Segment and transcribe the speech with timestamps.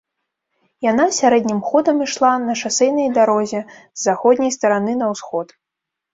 [0.91, 5.47] Яна сярэднім ходам ішла на шасэйнай дарозе з заходняй стараны на ўсход.